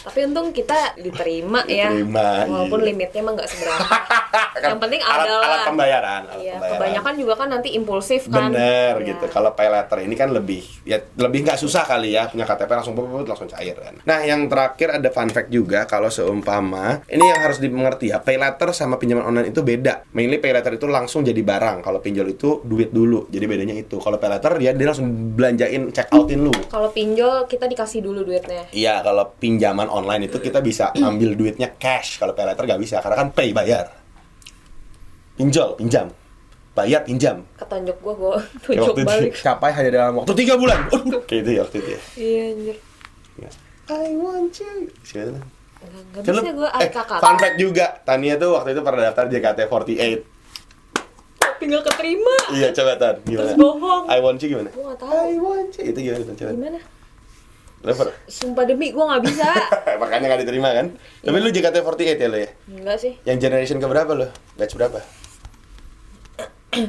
Tapi 0.00 0.18
untung 0.24 0.50
kita 0.50 0.94
diterima, 0.94 1.62
ya. 1.64 1.90
Diterima, 1.90 2.44
Walaupun 2.44 2.78
iya. 2.78 2.86
limitnya 2.88 3.20
emang 3.20 3.34
nggak 3.34 3.48
seberapa. 3.48 3.84
Yang 4.58 4.78
penting 4.78 5.00
alat, 5.00 5.18
adalah- 5.22 5.44
alat 5.44 5.60
pembayaran 5.64 6.22
alat 6.24 6.36
Iya, 6.36 6.52
pembayaran. 6.52 6.72
kebanyakan 6.74 7.14
juga 7.14 7.32
kan 7.34 7.48
nanti 7.48 7.68
impulsif 7.72 8.22
kan. 8.26 8.50
Bener 8.50 8.94
Iya. 8.98 9.08
gitu. 9.08 9.24
Kalau 9.28 9.50
pay 9.52 9.68
letter 9.68 9.98
ini 10.00 10.14
kan 10.14 10.28
lebih 10.28 10.62
ya 10.82 10.98
lebih 11.16 11.40
nggak 11.44 11.56
susah 11.56 11.82
kali 11.82 12.12
ya 12.12 12.26
punya 12.26 12.44
KTP 12.44 12.70
langsung 12.72 12.92
puput 12.92 13.24
langsung 13.24 13.46
cair 13.46 13.74
kan. 13.74 13.94
Nah 14.02 14.18
yang 14.20 14.46
terakhir 14.46 14.88
ada 14.92 15.08
fun 15.08 15.28
fact 15.28 15.48
juga 15.48 15.84
kalau 15.84 16.08
seumpama 16.08 17.02
ini 17.06 17.22
yang 17.22 17.40
harus 17.40 17.58
dimengerti 17.58 18.10
ya 18.10 18.18
pay 18.18 18.34
letter 18.34 18.70
sama 18.72 18.96
pinjaman 18.96 19.24
online 19.24 19.48
itu 19.48 19.60
beda. 19.60 20.06
Mainly 20.10 20.38
pay 20.38 20.50
letter 20.50 20.74
itu 20.74 20.86
langsung 20.86 21.22
jadi 21.22 21.38
barang. 21.38 21.80
Kalau 21.80 21.98
pinjol 21.98 22.28
itu 22.28 22.60
duit 22.62 22.90
dulu. 22.90 23.26
Jadi 23.28 23.44
bedanya 23.44 23.74
itu. 23.74 23.96
Kalau 23.96 24.16
pay 24.16 24.28
letter 24.28 24.58
ya 24.58 24.72
dia 24.72 24.86
langsung 24.86 25.06
belanjain 25.34 25.90
check 25.90 26.10
outin 26.10 26.40
lu. 26.40 26.52
Kalau 26.66 26.90
pinjol 26.90 27.46
kita 27.46 27.64
dikasih 27.64 28.00
dulu 28.00 28.22
duitnya. 28.22 28.66
Iya 28.70 29.00
kalau 29.00 29.32
pinjaman 29.34 29.87
online 29.88 30.26
itu 30.26 30.38
kita 30.38 30.60
bisa 30.60 30.92
ambil 30.94 31.32
duitnya 31.32 31.74
cash. 31.74 32.16
Kalau 32.16 32.32
pay 32.32 32.44
letter 32.44 32.64
nggak 32.64 32.78
bisa 32.78 32.96
karena 32.98 33.16
kan 33.16 33.28
pay 33.30 33.50
bayar. 33.50 33.90
Pinjol 35.34 35.74
pinjam. 35.74 36.10
Bayar 36.72 37.02
pinjam. 37.02 37.42
Ketonjok 37.54 37.98
gua 37.98 38.14
gua 38.14 38.32
tunjuk 38.64 38.94
itu 38.94 39.02
balik. 39.02 39.32
capai 39.34 39.70
hanya 39.72 39.90
dalam 39.92 40.14
waktu 40.16 40.32
tiga 40.34 40.54
bulan. 40.54 40.86
Kayak 41.28 41.40
itu 41.42 41.50
ya 41.50 41.60
waktu 41.62 41.76
itu 41.76 41.90
ya. 41.90 42.00
Iya 42.14 42.42
anjir. 42.48 42.76
I 43.88 44.12
want 44.14 44.52
you. 44.54 44.92
Siapa? 45.00 45.40
Kan 46.20 46.32
lu- 46.34 46.42
bisa 46.42 46.52
gua 46.52 46.68
eh, 46.76 46.90
kakak. 46.90 47.18
fun 47.18 47.36
fact 47.36 47.56
juga, 47.56 47.86
Tania 48.02 48.34
tuh 48.34 48.52
waktu 48.52 48.74
itu 48.74 48.82
pernah 48.82 49.02
daftar 49.06 49.24
JKT48. 49.26 50.02
Tapi 51.38 51.62
nggak 51.64 51.84
keterima. 51.86 52.34
Iya, 52.52 52.68
coba 52.70 52.92
Tan, 52.94 53.16
gimana? 53.24 53.48
Terus 53.48 53.56
bohong. 53.56 54.04
I 54.06 54.18
want 54.20 54.38
you 54.38 54.48
gimana? 54.48 54.70
Gua 54.70 54.84
nggak 54.92 55.00
tahu. 55.00 55.10
I 55.16 55.34
want 55.38 55.70
you. 55.72 55.84
Itu 55.86 55.98
gimana 55.98 56.22
Tan? 56.22 56.34
Coba. 56.36 56.50
Gimana? 56.52 56.78
Per- 57.78 58.14
Sumpah 58.26 58.66
demi 58.66 58.90
gua 58.90 59.14
nggak 59.14 59.22
bisa. 59.30 59.48
Makanya 60.02 60.34
gak 60.34 60.42
diterima 60.42 60.74
kan? 60.74 60.86
Tapi 61.22 61.36
lu 61.38 61.50
JKT48 61.54 62.18
ya 62.18 62.28
lo 62.28 62.38
ya? 62.38 62.50
Enggak 62.66 62.98
sih. 62.98 63.12
Yang 63.22 63.38
generation 63.46 63.78
keberapa 63.78 64.12
lo? 64.18 64.28
Batch 64.58 64.74
berapa? 64.74 64.98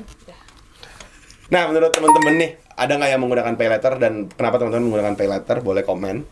nah, 1.54 1.70
menurut 1.70 1.94
temen-temen 1.94 2.34
nih, 2.42 2.52
ada 2.74 2.94
nggak 2.98 3.10
yang 3.14 3.22
menggunakan 3.22 3.54
pay 3.54 3.70
letter 3.70 3.94
dan 4.02 4.14
kenapa 4.34 4.58
teman-teman 4.58 4.86
menggunakan 4.90 5.14
pay 5.14 5.30
letter? 5.30 5.58
Boleh 5.62 5.86
komen. 5.86 6.26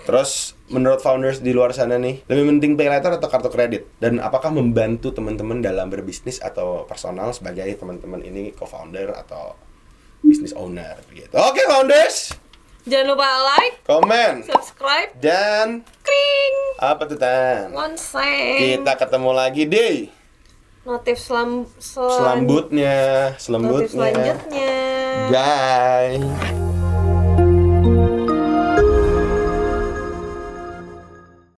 Terus, 0.00 0.58
menurut 0.72 0.98
founders 1.04 1.38
di 1.38 1.54
luar 1.54 1.70
sana 1.70 1.94
nih, 2.00 2.26
lebih 2.26 2.56
penting 2.56 2.74
pay 2.74 2.90
letter 2.90 3.14
atau 3.14 3.28
kartu 3.30 3.46
kredit? 3.46 3.86
Dan 4.02 4.18
apakah 4.18 4.50
membantu 4.50 5.14
teman-teman 5.14 5.62
dalam 5.62 5.86
berbisnis 5.86 6.42
atau 6.42 6.82
personal 6.88 7.30
sebagai 7.30 7.68
teman-teman 7.78 8.24
ini 8.26 8.50
co-founder 8.56 9.14
atau 9.14 9.54
business 10.24 10.52
owner 10.56 11.00
gitu. 11.12 11.32
Oke, 11.36 11.64
founders, 11.68 12.32
Jangan 12.80 13.06
lupa 13.12 13.28
like, 13.44 13.76
komen 13.84 14.32
subscribe, 14.42 15.12
dan 15.20 15.84
kring, 16.00 16.54
apa 16.80 17.02
tuh 17.04 17.18
tan? 17.20 17.70
lonceng. 17.70 18.56
Kita 18.56 18.92
ketemu 18.96 19.30
lagi 19.30 19.64
di 19.64 19.90
Notif 20.80 21.20
selam, 21.20 21.68
selan- 21.76 22.40
selambutnya, 22.40 22.96
Notif 23.36 23.44
selembutnya. 23.44 23.92
selanjutnya. 23.92 24.76
Bye. 25.28 26.69